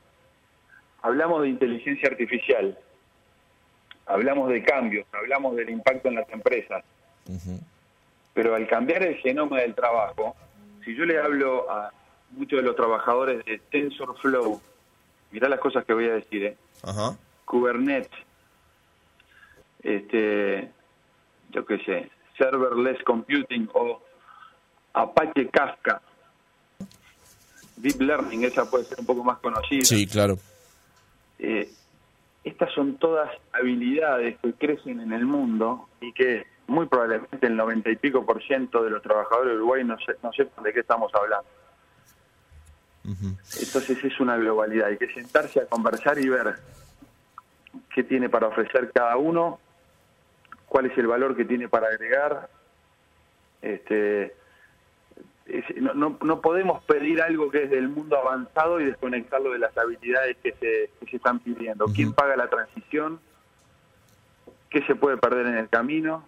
hablamos 1.02 1.42
de 1.42 1.48
inteligencia 1.48 2.08
artificial, 2.08 2.78
hablamos 4.06 4.48
de 4.48 4.62
cambios, 4.62 5.06
hablamos 5.12 5.56
del 5.56 5.70
impacto 5.70 6.08
en 6.08 6.14
las 6.14 6.28
empresas, 6.30 6.84
pero 8.34 8.54
al 8.54 8.66
cambiar 8.66 9.02
el 9.02 9.16
genoma 9.16 9.60
del 9.60 9.74
trabajo, 9.74 10.36
si 10.84 10.94
yo 10.94 11.04
le 11.04 11.18
hablo 11.18 11.70
a 11.70 11.92
muchos 12.30 12.58
de 12.58 12.62
los 12.62 12.76
trabajadores 12.76 13.44
de 13.44 13.58
TensorFlow, 13.70 14.60
mirá 15.30 15.48
las 15.48 15.60
cosas 15.60 15.84
que 15.84 15.92
voy 15.92 16.06
a 16.06 16.14
decir, 16.14 16.44
¿eh? 16.44 16.56
Kubernetes, 17.44 18.10
este, 19.82 20.70
yo 21.50 21.66
qué 21.66 21.78
sé, 21.78 22.10
serverless 22.38 23.02
computing 23.04 23.68
o 23.74 24.00
Apache 24.94 25.48
Kafka, 25.48 26.00
Deep 27.76 28.00
Learning, 28.00 28.44
esa 28.44 28.68
puede 28.70 28.84
ser 28.84 29.00
un 29.00 29.06
poco 29.06 29.24
más 29.24 29.38
conocida. 29.38 29.84
Sí, 29.84 30.06
claro. 30.06 30.38
Eh, 31.38 31.68
estas 32.44 32.72
son 32.72 32.96
todas 32.96 33.30
habilidades 33.52 34.38
que 34.40 34.52
crecen 34.54 35.00
en 35.00 35.12
el 35.12 35.24
mundo 35.24 35.88
y 36.00 36.12
que 36.12 36.46
muy 36.72 36.86
probablemente 36.86 37.46
el 37.46 37.56
noventa 37.56 37.90
y 37.90 37.96
pico 37.96 38.24
por 38.24 38.42
ciento 38.42 38.82
de 38.82 38.90
los 38.90 39.02
trabajadores 39.02 39.52
de 39.52 39.56
Uruguay 39.56 39.84
no, 39.84 39.96
no 40.22 40.32
sepan 40.32 40.64
de 40.64 40.72
qué 40.72 40.80
estamos 40.80 41.12
hablando. 41.14 41.48
Entonces 43.04 44.04
es 44.04 44.20
una 44.20 44.36
globalidad, 44.36 44.88
hay 44.88 44.96
que 44.96 45.12
sentarse 45.12 45.60
a 45.60 45.66
conversar 45.66 46.18
y 46.18 46.28
ver 46.28 46.54
qué 47.94 48.04
tiene 48.04 48.28
para 48.28 48.48
ofrecer 48.48 48.90
cada 48.92 49.16
uno, 49.16 49.58
cuál 50.66 50.86
es 50.86 50.96
el 50.96 51.06
valor 51.06 51.36
que 51.36 51.44
tiene 51.44 51.68
para 51.68 51.88
agregar, 51.88 52.48
este, 53.60 54.34
no, 55.80 56.16
no, 56.20 56.40
podemos 56.40 56.82
pedir 56.84 57.20
algo 57.20 57.50
que 57.50 57.64
es 57.64 57.70
del 57.70 57.88
mundo 57.88 58.16
avanzado 58.16 58.80
y 58.80 58.84
desconectarlo 58.86 59.52
de 59.52 59.58
las 59.58 59.76
habilidades 59.76 60.36
que 60.42 60.52
se, 60.52 60.90
se 61.06 61.16
están 61.16 61.40
pidiendo. 61.40 61.86
¿Quién 61.86 62.12
paga 62.12 62.36
la 62.36 62.48
transición? 62.48 63.20
¿Qué 64.70 64.82
se 64.86 64.94
puede 64.94 65.16
perder 65.16 65.46
en 65.46 65.58
el 65.58 65.68
camino? 65.68 66.24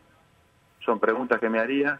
Son 0.85 0.99
preguntas 0.99 1.41
que 1.41 1.49
me 1.49 1.59
haría. 1.59 1.99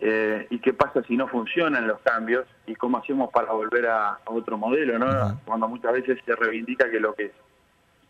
Eh, 0.00 0.46
¿Y 0.50 0.58
qué 0.60 0.72
pasa 0.72 1.02
si 1.02 1.16
no 1.16 1.28
funcionan 1.28 1.86
los 1.86 2.00
cambios? 2.00 2.46
¿Y 2.66 2.74
cómo 2.74 2.98
hacemos 2.98 3.30
para 3.32 3.52
volver 3.52 3.86
a, 3.86 4.18
otro 4.26 4.56
modelo? 4.56 4.98
¿no? 4.98 5.40
Cuando 5.44 5.68
muchas 5.68 5.92
veces 5.92 6.18
se 6.24 6.34
reivindica 6.34 6.90
que 6.90 7.00
lo 7.00 7.14
que 7.14 7.32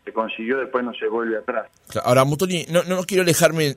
se 0.05 0.13
consiguió 0.13 0.57
después 0.57 0.83
no 0.83 0.93
se 0.93 1.07
vuelve 1.07 1.37
atrás. 1.37 1.69
Ahora, 2.03 2.23
Mutoni, 2.23 2.65
no, 2.69 2.83
no 2.83 3.03
quiero 3.03 3.23
alejarme 3.23 3.75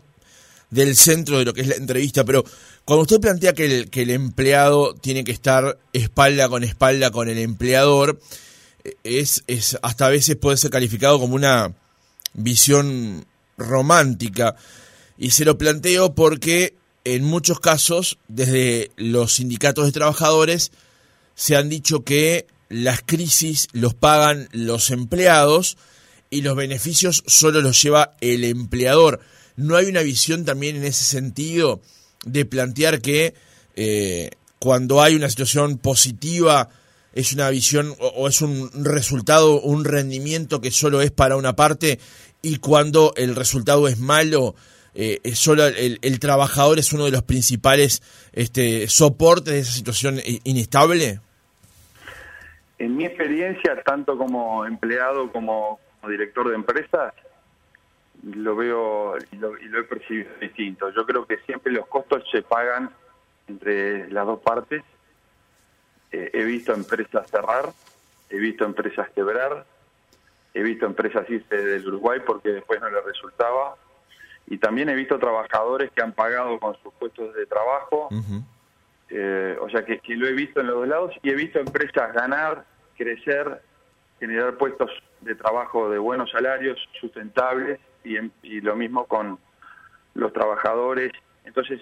del 0.71 0.97
centro 0.97 1.39
de 1.39 1.45
lo 1.45 1.55
que 1.55 1.61
es 1.61 1.69
la 1.69 1.77
entrevista, 1.77 2.25
pero 2.25 2.45
cuando 2.85 3.03
usted 3.03 3.21
plantea 3.21 3.53
que 3.53 3.65
el, 3.67 3.91
que 3.91 4.03
el 4.03 4.11
empleado 4.11 4.95
tiene 4.95 5.25
que 5.25 5.33
estar 5.33 5.79
espalda 5.93 6.49
con 6.49 6.65
espalda 6.65 7.11
con 7.11 7.29
el 7.29 7.39
empleador, 7.39 8.19
es, 9.03 9.45
es 9.47 9.79
hasta 9.83 10.07
a 10.07 10.11
veces 10.11 10.37
puede 10.37 10.57
ser 10.57 10.71
calificado 10.71 11.19
como 11.19 11.35
una 11.35 11.73
visión 12.35 13.25
romántica. 13.57 14.57
Y 15.19 15.31
se 15.31 15.45
lo 15.45 15.59
planteo 15.59 16.15
porque 16.15 16.75
en 17.05 17.25
muchos 17.25 17.61
casos, 17.61 18.19
desde 18.29 18.91
los 18.97 19.35
sindicatos 19.35 19.87
de 19.87 19.93
trabajadores, 19.93 20.73
se 21.35 21.57
han 21.57 21.69
dicho 21.69 22.05
que 22.05 22.47
las 22.69 23.03
crisis 23.05 23.69
los 23.73 23.95
pagan 23.95 24.49
los 24.53 24.91
empleados 24.91 25.77
y 26.31 26.43
los 26.43 26.57
beneficios 26.57 27.23
solo 27.27 27.61
los 27.61 27.81
lleva 27.81 28.17
el 28.21 28.45
empleador. 28.45 29.21
¿No 29.57 29.77
hay 29.77 29.87
una 29.87 30.03
visión 30.03 30.45
también 30.45 30.77
en 30.77 30.85
ese 30.85 31.05
sentido 31.05 31.81
de 32.25 32.45
plantear 32.45 33.01
que 33.01 33.35
eh, 33.77 34.31
cuando 34.59 35.03
hay 35.03 35.15
una 35.15 35.29
situación 35.29 35.79
positiva 35.79 36.71
es 37.13 37.33
una 37.33 37.49
visión 37.51 37.95
o, 38.01 38.27
es 38.27 38.41
un 38.43 38.71
resultado, 38.85 39.61
un 39.61 39.85
rendimiento 39.85 40.61
que 40.61 40.73
solo 40.73 41.01
es 41.01 41.13
para 41.13 41.37
una 41.37 41.55
parte 41.55 42.01
y 42.43 42.57
cuando 42.57 43.13
el 43.17 43.37
resultado 43.37 43.87
es 43.87 43.99
malo, 43.99 44.57
eh, 44.95 45.21
solo 45.35 45.67
el, 45.67 45.99
el, 46.03 46.21
trabajador 46.21 46.79
es 46.79 46.93
uno 46.93 47.05
de 47.05 47.11
los 47.11 47.23
principales 47.23 48.03
este, 48.33 48.89
soportes 48.89 49.55
de 49.55 49.61
esa 49.61 49.73
situación 49.73 50.21
inestable? 50.45 51.21
En 52.79 52.97
mi 52.97 53.05
experiencia, 53.05 53.83
tanto 53.83 54.19
como 54.19 54.67
empleado 54.67 55.31
como 55.33 55.81
director 56.09 56.49
de 56.49 56.55
empresas, 56.55 57.15
lo 58.23 58.57
veo 58.57 59.17
y 59.31 59.37
lo, 59.37 59.57
he 59.57 59.85
percibido 59.85 60.31
distinto. 60.41 60.91
Yo 60.91 61.05
creo 61.05 61.27
que 61.27 61.39
siempre 61.39 61.73
los 61.73 61.87
costos 61.87 62.25
se 62.31 62.43
pagan 62.43 62.91
entre 63.49 64.11
las 64.11 64.27
dos 64.27 64.41
partes. 64.41 64.83
Eh, 66.11 66.31
he 66.33 66.45
visto 66.45 66.73
empresas 66.73 67.29
cerrar, 67.31 67.73
he 68.31 68.39
visto 68.39 68.65
empresas 68.65 69.11
quebrar, 69.11 69.67
he 70.55 70.63
visto 70.63 70.87
empresas 70.87 71.29
irse 71.29 71.57
del 71.57 71.87
Uruguay 71.87 72.21
porque 72.25 72.51
después 72.51 72.81
no 72.81 72.89
les 72.91 73.05
resultaba. 73.05 73.77
Y 74.47 74.59
también 74.59 74.89
he 74.89 74.95
visto 74.95 75.19
trabajadores 75.19 75.91
que 75.93 76.03
han 76.03 76.13
pagado 76.13 76.59
con 76.59 76.77
sus 76.83 76.93
puestos 76.95 77.35
de 77.35 77.47
trabajo. 77.47 78.09
Eh, 79.09 79.57
o 79.61 79.69
sea 79.71 79.85
que, 79.85 80.01
que 80.01 80.17
lo 80.17 80.27
he 80.27 80.33
visto 80.33 80.61
en 80.61 80.67
los 80.67 80.77
dos 80.77 80.89
lados 80.89 81.13
y 81.23 81.31
he 81.31 81.35
visto 81.35 81.59
empresas 81.59 82.13
ganar, 82.13 82.65
crecer, 82.97 83.63
generar 84.19 84.57
puestos 84.57 84.91
de 85.21 85.35
trabajo 85.35 85.91
de 85.91 85.99
buenos 85.99 86.31
salarios, 86.31 86.79
sustentables 87.01 87.81
y, 88.05 88.61
lo 88.61 88.77
mismo 88.77 89.07
con 89.07 89.39
los 90.15 90.33
trabajadores. 90.33 91.13
Entonces, 91.45 91.81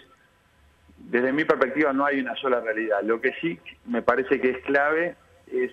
desde 0.96 1.32
mi 1.32 1.44
perspectiva 1.44 1.92
no 1.92 2.04
hay 2.04 2.20
una 2.20 2.36
sola 2.36 2.60
realidad. 2.60 3.02
Lo 3.02 3.20
que 3.20 3.32
sí 3.40 3.58
me 3.86 4.02
parece 4.02 4.40
que 4.40 4.50
es 4.50 4.58
clave 4.64 5.16
es 5.48 5.72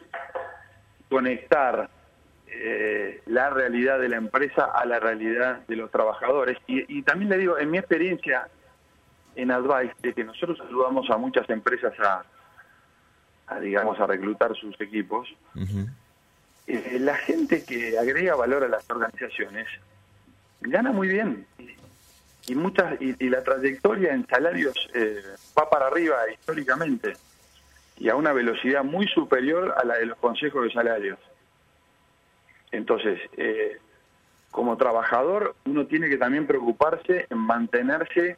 conectar 1.09 1.89
eh, 2.51 3.21
la 3.27 3.49
realidad 3.49 3.99
de 3.99 4.09
la 4.09 4.17
empresa 4.17 4.65
a 4.65 4.85
la 4.85 4.99
realidad 4.99 5.59
de 5.67 5.75
los 5.75 5.91
trabajadores. 5.91 6.57
Y, 6.67 7.01
también 7.03 7.29
le 7.29 7.37
digo, 7.37 7.57
en 7.57 7.71
mi 7.71 7.77
experiencia 7.77 8.47
en 9.35 9.51
Advice, 9.51 9.93
de 10.01 10.13
que 10.13 10.23
nosotros 10.23 10.59
ayudamos 10.61 11.09
a 11.09 11.17
muchas 11.17 11.49
empresas 11.49 11.93
a, 11.99 13.59
digamos, 13.59 13.99
a 13.99 14.07
reclutar 14.07 14.55
sus 14.55 14.79
equipos, 14.81 15.27
eh, 16.67 16.97
la 16.99 17.15
gente 17.15 17.63
que 17.63 17.97
agrega 17.97 18.35
valor 18.35 18.63
a 18.63 18.67
las 18.67 18.89
organizaciones 18.89 19.67
gana 20.61 20.91
muy 20.91 21.07
bien 21.07 21.45
y, 22.47 22.55
muchas 22.55 22.99
y, 22.99 23.29
la 23.29 23.43
trayectoria 23.43 24.13
en 24.13 24.27
salarios 24.27 24.75
eh, 24.93 25.21
va 25.57 25.69
para 25.69 25.87
arriba 25.87 26.17
históricamente 26.31 27.13
y 27.97 28.09
a 28.09 28.15
una 28.15 28.33
velocidad 28.33 28.83
muy 28.83 29.07
superior 29.07 29.75
a 29.77 29.85
la 29.85 29.97
de 29.97 30.07
los 30.07 30.17
consejos 30.17 30.63
de 30.63 30.71
salarios. 30.71 31.19
Entonces, 32.71 33.19
eh, 33.37 33.77
como 34.51 34.77
trabajador, 34.77 35.55
uno 35.65 35.85
tiene 35.85 36.09
que 36.09 36.17
también 36.17 36.47
preocuparse 36.47 37.27
en 37.29 37.37
mantenerse 37.37 38.37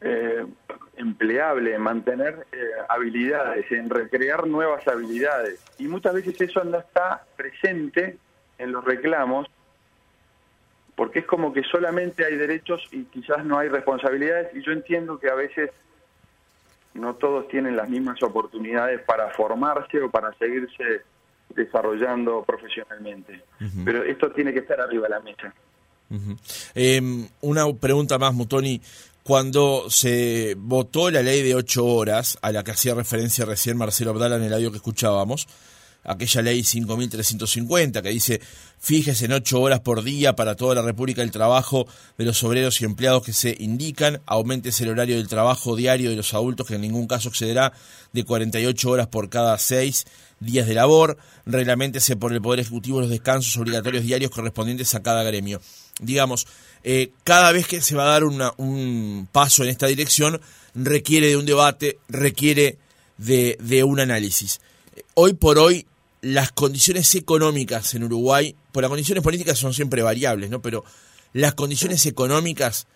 eh, 0.00 0.46
empleable, 0.96 1.74
en 1.74 1.80
mantener 1.80 2.46
eh, 2.52 2.58
habilidades, 2.88 3.70
en 3.70 3.90
recrear 3.90 4.46
nuevas 4.46 4.86
habilidades. 4.88 5.60
Y 5.78 5.88
muchas 5.88 6.14
veces 6.14 6.40
eso 6.40 6.64
no 6.64 6.78
está 6.78 7.24
presente 7.36 8.18
en 8.58 8.72
los 8.72 8.84
reclamos, 8.84 9.48
porque 10.96 11.20
es 11.20 11.26
como 11.26 11.52
que 11.52 11.62
solamente 11.64 12.24
hay 12.24 12.36
derechos 12.36 12.86
y 12.92 13.04
quizás 13.04 13.44
no 13.44 13.58
hay 13.58 13.68
responsabilidades, 13.68 14.54
y 14.54 14.62
yo 14.62 14.72
entiendo 14.72 15.18
que 15.18 15.30
a 15.30 15.34
veces 15.34 15.70
no 16.94 17.14
todos 17.14 17.48
tienen 17.48 17.76
las 17.76 17.88
mismas 17.88 18.22
oportunidades 18.22 19.00
para 19.02 19.30
formarse 19.30 20.00
o 20.00 20.10
para 20.10 20.32
seguirse 20.34 21.02
desarrollando 21.50 22.44
profesionalmente. 22.44 23.42
Pero 23.84 24.02
esto 24.04 24.30
tiene 24.32 24.52
que 24.52 24.60
estar 24.60 24.80
arriba 24.80 25.04
de 25.04 25.10
la 25.10 25.20
mesa. 25.20 25.54
Em, 26.74 27.28
una 27.40 27.72
pregunta 27.74 28.18
más, 28.18 28.34
Mutoni. 28.34 28.80
Cuando 29.22 29.88
se 29.88 30.54
votó 30.58 31.10
la 31.10 31.22
ley 31.22 31.42
de 31.42 31.54
ocho 31.54 31.86
horas, 31.86 32.38
a 32.42 32.52
la 32.52 32.62
que 32.62 32.72
hacía 32.72 32.94
referencia 32.94 33.46
recién 33.46 33.78
Marcelo 33.78 34.10
Abdala 34.10 34.36
en 34.36 34.42
el 34.42 34.52
audio 34.52 34.70
que 34.70 34.76
escuchábamos, 34.76 35.48
aquella 36.04 36.42
ley 36.42 36.60
5.350 36.60 38.02
que 38.02 38.08
dice 38.10 38.40
fíjese 38.78 39.24
en 39.24 39.32
ocho 39.32 39.60
horas 39.60 39.80
por 39.80 40.02
día 40.02 40.36
para 40.36 40.54
toda 40.54 40.74
la 40.74 40.82
República 40.82 41.22
el 41.22 41.30
trabajo 41.30 41.86
de 42.18 42.24
los 42.24 42.42
obreros 42.44 42.80
y 42.80 42.84
empleados 42.84 43.24
que 43.24 43.32
se 43.32 43.56
indican, 43.58 44.20
aumente 44.26 44.70
el 44.78 44.88
horario 44.90 45.16
del 45.16 45.28
trabajo 45.28 45.76
diario 45.76 46.10
de 46.10 46.16
los 46.16 46.34
adultos 46.34 46.66
que 46.66 46.74
en 46.74 46.82
ningún 46.82 47.06
caso 47.06 47.28
excederá 47.30 47.72
de 48.12 48.24
48 48.24 48.90
horas 48.90 49.06
por 49.06 49.28
cada 49.30 49.56
seis 49.58 50.04
días 50.40 50.66
de 50.66 50.74
labor, 50.74 51.16
reglamentense 51.46 52.16
por 52.16 52.32
el 52.32 52.42
Poder 52.42 52.60
Ejecutivo 52.60 53.00
los 53.00 53.10
descansos 53.10 53.56
obligatorios 53.56 54.04
diarios 54.04 54.30
correspondientes 54.30 54.94
a 54.94 55.02
cada 55.02 55.22
gremio. 55.22 55.60
Digamos, 56.00 56.46
eh, 56.82 57.12
cada 57.22 57.52
vez 57.52 57.66
que 57.66 57.80
se 57.80 57.94
va 57.94 58.04
a 58.04 58.08
dar 58.08 58.24
un 58.24 59.28
paso 59.32 59.62
en 59.62 59.70
esta 59.70 59.86
dirección 59.86 60.40
requiere 60.74 61.28
de 61.28 61.36
un 61.36 61.46
debate, 61.46 61.98
requiere 62.08 62.78
de, 63.16 63.56
de 63.60 63.84
un 63.84 64.00
análisis. 64.00 64.60
Hoy 65.14 65.34
por 65.34 65.58
hoy 65.58 65.86
las 66.24 66.52
condiciones 66.52 67.14
económicas 67.14 67.94
en 67.94 68.04
Uruguay, 68.04 68.56
por 68.72 68.82
las 68.82 68.88
condiciones 68.88 69.22
políticas 69.22 69.58
son 69.58 69.74
siempre 69.74 70.02
variables, 70.02 70.48
¿no? 70.48 70.62
Pero 70.62 70.84
las 71.34 71.54
condiciones 71.54 72.06
económicas 72.06 72.86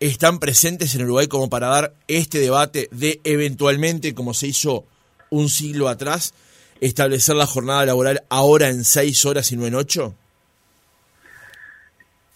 están 0.00 0.40
presentes 0.40 0.94
en 0.94 1.04
Uruguay 1.04 1.28
como 1.28 1.48
para 1.48 1.68
dar 1.68 1.94
este 2.08 2.38
debate 2.38 2.88
de 2.90 3.20
eventualmente, 3.22 4.14
como 4.14 4.34
se 4.34 4.48
hizo 4.48 4.84
un 5.30 5.48
siglo 5.48 5.88
atrás, 5.88 6.34
establecer 6.80 7.36
la 7.36 7.46
jornada 7.46 7.86
laboral 7.86 8.24
ahora 8.28 8.68
en 8.68 8.84
seis 8.84 9.24
horas 9.24 9.52
y 9.52 9.56
no 9.56 9.66
en 9.66 9.76
ocho? 9.76 10.14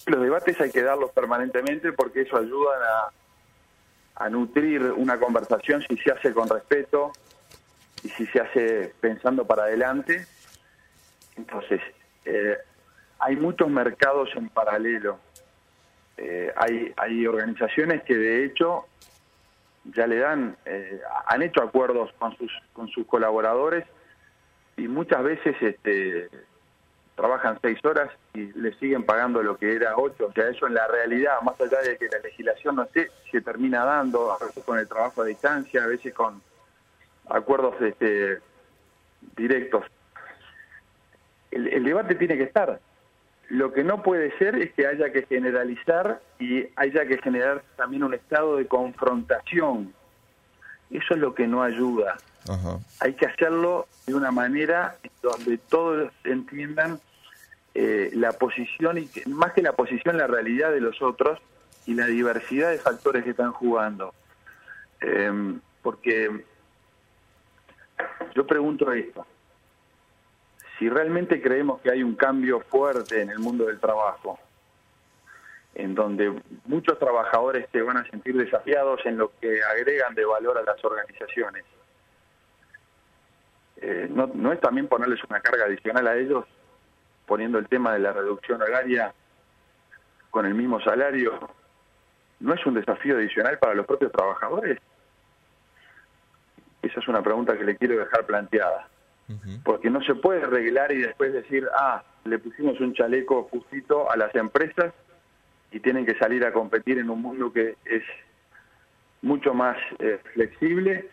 Los 0.06 0.22
debates 0.22 0.60
hay 0.60 0.70
que 0.70 0.82
darlos 0.82 1.10
permanentemente 1.10 1.92
porque 1.92 2.22
eso 2.22 2.36
ayuda 2.36 2.70
a, 4.16 4.24
a 4.24 4.30
nutrir 4.30 4.82
una 4.82 5.18
conversación 5.18 5.84
si 5.88 5.96
se 5.96 6.12
hace 6.12 6.32
con 6.32 6.48
respeto, 6.48 7.12
y 8.02 8.08
si 8.08 8.26
se 8.26 8.40
hace 8.40 8.94
pensando 9.00 9.46
para 9.46 9.64
adelante. 9.64 10.26
Entonces, 11.36 11.80
eh, 12.24 12.56
hay 13.18 13.36
muchos 13.36 13.68
mercados 13.68 14.30
en 14.34 14.48
paralelo. 14.48 15.18
Eh, 16.16 16.52
hay, 16.56 16.92
hay 16.96 17.26
organizaciones 17.26 18.02
que 18.02 18.16
de 18.16 18.44
hecho 18.44 18.86
ya 19.84 20.06
le 20.06 20.18
dan, 20.18 20.56
eh, 20.66 21.00
han 21.26 21.42
hecho 21.42 21.62
acuerdos 21.62 22.12
con 22.18 22.36
sus, 22.36 22.52
con 22.72 22.88
sus 22.88 23.06
colaboradores 23.06 23.84
y 24.76 24.86
muchas 24.88 25.22
veces 25.22 25.56
este, 25.60 26.28
trabajan 27.14 27.58
seis 27.62 27.82
horas 27.84 28.10
y 28.34 28.52
le 28.52 28.74
siguen 28.78 29.04
pagando 29.04 29.42
lo 29.42 29.56
que 29.56 29.74
era 29.74 29.96
ocho. 29.96 30.26
O 30.26 30.32
sea, 30.32 30.48
eso 30.48 30.66
en 30.66 30.74
la 30.74 30.86
realidad, 30.88 31.40
más 31.42 31.58
allá 31.60 31.80
de 31.80 31.96
que 31.96 32.08
la 32.08 32.18
legislación 32.18 32.76
no 32.76 32.82
esté, 32.84 33.10
se 33.30 33.40
termina 33.40 33.84
dando, 33.84 34.32
a 34.32 34.38
veces 34.38 34.62
con 34.64 34.78
el 34.78 34.88
trabajo 34.88 35.22
a 35.22 35.26
distancia, 35.26 35.84
a 35.84 35.86
veces 35.86 36.12
con, 36.14 36.42
acuerdos 37.30 37.74
este, 37.80 38.38
directos. 39.36 39.84
El, 41.50 41.84
debate 41.84 42.14
tiene 42.14 42.36
que 42.36 42.44
estar. 42.44 42.80
Lo 43.48 43.72
que 43.72 43.82
no 43.82 44.02
puede 44.02 44.36
ser 44.38 44.54
es 44.56 44.72
que 44.72 44.86
haya 44.86 45.10
que 45.10 45.26
generalizar 45.26 46.20
y 46.38 46.66
haya 46.76 47.06
que 47.06 47.18
generar 47.18 47.62
también 47.76 48.04
un 48.04 48.14
estado 48.14 48.56
de 48.56 48.66
confrontación. 48.66 49.92
Eso 50.90 51.14
es 51.14 51.20
lo 51.20 51.34
que 51.34 51.46
no 51.46 51.62
ayuda. 51.62 52.16
Hay 53.00 53.14
que 53.14 53.26
hacerlo 53.26 53.86
de 54.06 54.14
una 54.14 54.30
manera 54.30 54.96
donde 55.22 55.58
todos 55.58 56.12
entiendan 56.24 57.00
eh, 57.74 58.10
la 58.14 58.32
posición, 58.32 58.98
y 58.98 59.08
más 59.26 59.52
que 59.52 59.62
la 59.62 59.72
posición, 59.72 60.16
la 60.16 60.26
realidad 60.26 60.72
de 60.72 60.80
los 60.80 61.00
otros 61.02 61.38
y 61.86 61.94
la 61.94 62.06
diversidad 62.06 62.70
de 62.70 62.78
factores 62.78 63.24
que 63.24 63.30
están 63.30 63.52
jugando. 63.52 64.14
Eh, 65.00 65.58
porque 65.82 66.44
yo 68.34 68.46
pregunto 68.46 68.92
esto. 68.92 69.26
Si 70.78 70.88
realmente 70.88 71.42
creemos 71.42 71.80
que 71.80 71.90
hay 71.90 72.02
un 72.02 72.14
cambio 72.14 72.60
fuerte 72.60 73.20
en 73.20 73.30
el 73.30 73.38
mundo 73.38 73.66
del 73.66 73.78
trabajo, 73.78 74.38
en 75.74 75.94
donde 75.94 76.40
muchos 76.64 76.98
trabajadores 76.98 77.68
se 77.70 77.82
van 77.82 77.98
a 77.98 78.10
sentir 78.10 78.36
desafiados 78.36 79.00
en 79.04 79.18
lo 79.18 79.32
que 79.40 79.62
agregan 79.62 80.14
de 80.14 80.24
valor 80.24 80.58
a 80.58 80.62
las 80.62 80.82
organizaciones, 80.84 81.64
eh, 83.76 84.08
no, 84.10 84.30
¿no 84.34 84.52
es 84.52 84.60
también 84.60 84.88
ponerles 84.88 85.20
una 85.28 85.40
carga 85.40 85.64
adicional 85.64 86.06
a 86.06 86.16
ellos, 86.16 86.44
poniendo 87.26 87.58
el 87.58 87.68
tema 87.68 87.92
de 87.92 88.00
la 88.00 88.12
reducción 88.12 88.60
horaria 88.60 89.14
con 90.30 90.46
el 90.46 90.54
mismo 90.54 90.80
salario? 90.80 91.38
¿No 92.40 92.54
es 92.54 92.64
un 92.64 92.74
desafío 92.74 93.16
adicional 93.16 93.58
para 93.58 93.74
los 93.74 93.86
propios 93.86 94.12
trabajadores? 94.12 94.78
Esa 96.90 96.98
es 96.98 97.08
una 97.08 97.22
pregunta 97.22 97.56
que 97.56 97.64
le 97.64 97.76
quiero 97.76 97.98
dejar 97.98 98.26
planteada. 98.26 98.88
Porque 99.62 99.90
no 99.90 100.02
se 100.02 100.16
puede 100.16 100.42
arreglar 100.42 100.90
y 100.90 101.02
después 101.02 101.32
decir, 101.32 101.64
ah, 101.78 102.02
le 102.24 102.40
pusimos 102.40 102.80
un 102.80 102.94
chaleco 102.94 103.44
justito 103.44 104.10
a 104.10 104.16
las 104.16 104.34
empresas 104.34 104.92
y 105.70 105.78
tienen 105.78 106.04
que 106.04 106.18
salir 106.18 106.44
a 106.44 106.52
competir 106.52 106.98
en 106.98 107.10
un 107.10 107.22
mundo 107.22 107.52
que 107.52 107.76
es 107.84 108.02
mucho 109.22 109.54
más 109.54 109.76
eh, 110.00 110.18
flexible. 110.34 111.08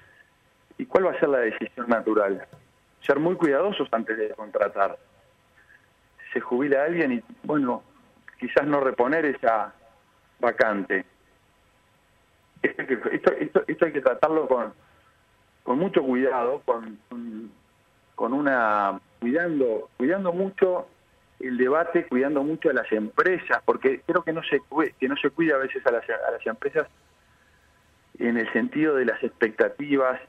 ¿Y 0.79 0.87
cuál 0.87 1.05
va 1.05 1.11
a 1.11 1.19
ser 1.19 1.29
la 1.29 1.39
decisión 1.39 1.87
natural? 1.89 2.47
Ser 3.01 3.19
muy 3.19 3.35
cuidadosos 3.35 3.87
antes 3.91 4.17
de 4.17 4.29
contratar. 4.29 4.97
Se 6.33 6.39
jubila 6.39 6.85
alguien 6.85 7.11
y, 7.11 7.23
bueno, 7.43 7.83
quizás 8.39 8.65
no 8.65 8.79
reponer 8.79 9.25
esa 9.25 9.75
vacante. 10.39 11.05
Esto 12.63 13.11
esto, 13.11 13.63
esto 13.67 13.85
hay 13.85 13.91
que 13.91 14.01
tratarlo 14.01 14.47
con, 14.47 14.73
con 15.67 15.79
mucho 15.79 16.01
cuidado, 16.01 16.61
con, 16.63 16.97
con 18.15 18.31
una 18.31 19.01
cuidando 19.19 19.89
cuidando 19.97 20.31
mucho 20.31 20.87
el 21.41 21.57
debate, 21.57 22.07
cuidando 22.07 22.41
mucho 22.41 22.69
a 22.69 22.73
las 22.73 22.89
empresas, 22.93 23.61
porque 23.65 23.99
creo 24.07 24.23
que 24.23 24.31
no 24.31 24.41
se 24.43 24.61
que 24.97 25.09
no 25.09 25.17
se 25.17 25.29
cuida 25.29 25.55
a 25.55 25.57
veces 25.57 25.85
a 25.85 25.91
las, 25.91 26.09
a 26.09 26.31
las 26.31 26.47
empresas 26.47 26.87
en 28.17 28.37
el 28.37 28.49
sentido 28.53 28.95
de 28.95 29.03
las 29.03 29.21
expectativas 29.21 30.21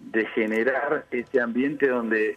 de 0.00 0.26
generar 0.26 1.06
este 1.12 1.40
ambiente 1.40 1.88
donde 1.88 2.36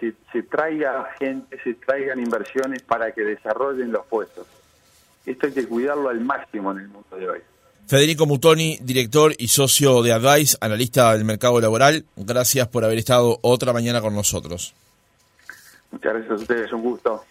se, 0.00 0.14
se 0.32 0.42
traiga 0.42 1.12
gente, 1.20 1.60
se 1.62 1.74
traigan 1.74 2.18
inversiones 2.18 2.82
para 2.82 3.12
que 3.12 3.22
desarrollen 3.22 3.92
los 3.92 4.04
puestos. 4.06 4.48
Esto 5.24 5.46
hay 5.46 5.52
que 5.52 5.68
cuidarlo 5.68 6.08
al 6.08 6.20
máximo 6.20 6.72
en 6.72 6.78
el 6.78 6.88
mundo 6.88 7.16
de 7.16 7.28
hoy. 7.28 7.40
Federico 7.90 8.24
Mutoni, 8.24 8.78
director 8.82 9.34
y 9.36 9.48
socio 9.48 10.00
de 10.04 10.12
Advice, 10.12 10.56
analista 10.60 11.12
del 11.12 11.24
mercado 11.24 11.60
laboral, 11.60 12.04
gracias 12.14 12.68
por 12.68 12.84
haber 12.84 12.98
estado 12.98 13.40
otra 13.42 13.72
mañana 13.72 14.00
con 14.00 14.14
nosotros. 14.14 14.72
Muchas 15.90 16.12
gracias 16.12 16.30
a 16.30 16.34
ustedes, 16.36 16.72
un 16.72 16.82
gusto. 16.82 17.24